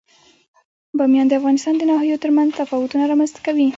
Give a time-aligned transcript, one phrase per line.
[0.97, 3.67] بامیان د افغانستان د ناحیو ترمنځ تفاوتونه رامنځ ته کوي.